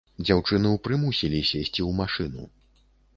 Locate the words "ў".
1.83-1.89